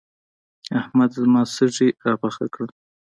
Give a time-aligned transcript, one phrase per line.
[0.79, 2.69] احمد زما سږي راپاخه کړل.